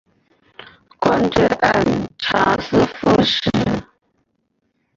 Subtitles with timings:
[0.97, 1.85] 官至按
[2.17, 3.51] 察司副使。